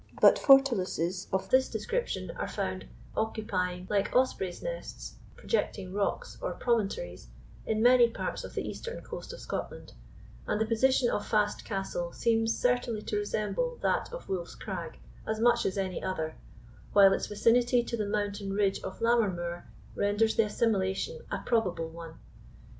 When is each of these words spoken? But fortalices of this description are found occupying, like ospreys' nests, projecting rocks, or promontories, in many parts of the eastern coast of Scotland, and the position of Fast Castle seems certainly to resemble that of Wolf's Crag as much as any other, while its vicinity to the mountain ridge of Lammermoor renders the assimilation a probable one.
But 0.19 0.37
fortalices 0.39 1.27
of 1.31 1.51
this 1.51 1.69
description 1.69 2.31
are 2.35 2.47
found 2.47 2.87
occupying, 3.15 3.85
like 3.87 4.11
ospreys' 4.15 4.63
nests, 4.63 5.17
projecting 5.35 5.93
rocks, 5.93 6.39
or 6.41 6.53
promontories, 6.53 7.27
in 7.67 7.83
many 7.83 8.09
parts 8.09 8.43
of 8.43 8.55
the 8.55 8.67
eastern 8.67 9.03
coast 9.03 9.31
of 9.31 9.39
Scotland, 9.39 9.93
and 10.47 10.59
the 10.59 10.65
position 10.65 11.11
of 11.11 11.27
Fast 11.27 11.63
Castle 11.65 12.11
seems 12.13 12.57
certainly 12.57 13.03
to 13.03 13.17
resemble 13.17 13.77
that 13.83 14.11
of 14.11 14.27
Wolf's 14.27 14.55
Crag 14.55 14.97
as 15.27 15.39
much 15.39 15.67
as 15.67 15.77
any 15.77 16.01
other, 16.01 16.35
while 16.93 17.13
its 17.13 17.27
vicinity 17.27 17.83
to 17.83 17.95
the 17.95 18.07
mountain 18.07 18.53
ridge 18.53 18.79
of 18.81 19.01
Lammermoor 19.01 19.65
renders 19.93 20.35
the 20.35 20.45
assimilation 20.45 21.21
a 21.29 21.43
probable 21.45 21.89
one. 21.89 22.15